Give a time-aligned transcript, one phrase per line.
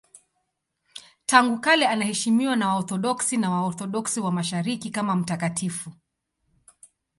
[1.25, 5.91] Tangu kale anaheshimiwa na Waorthodoksi na Waorthodoksi wa Mashariki kama mtakatifu.